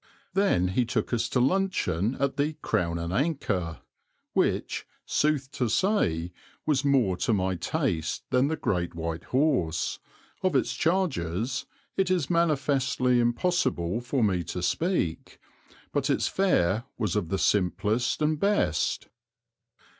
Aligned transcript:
Then 0.33 0.69
he 0.69 0.83
took 0.83 1.13
us 1.13 1.29
to 1.29 1.39
luncheon 1.39 2.15
at 2.19 2.35
the 2.35 2.53
"Crown 2.63 2.97
and 2.97 3.13
Anchor" 3.13 3.81
which, 4.33 4.87
sooth 5.05 5.51
to 5.51 5.69
say, 5.69 6.31
was 6.65 6.83
more 6.83 7.15
to 7.17 7.33
my 7.33 7.53
taste 7.53 8.23
than 8.31 8.47
the 8.47 8.55
"Great 8.55 8.95
White 8.95 9.25
Horse" 9.25 9.99
of 10.41 10.55
its 10.55 10.73
charges 10.73 11.67
it 11.97 12.09
is 12.09 12.31
manifestly 12.31 13.19
impossible 13.19 14.01
for 14.01 14.23
me 14.23 14.43
to 14.45 14.63
speak, 14.63 15.37
but 15.93 16.09
its 16.09 16.27
fare 16.27 16.85
was 16.97 17.15
of 17.15 17.29
the 17.29 17.37
simplest 17.37 18.23
and 18.23 18.39
best. 18.39 19.07